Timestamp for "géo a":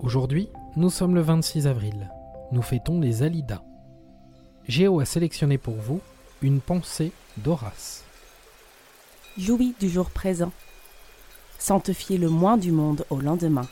4.68-5.04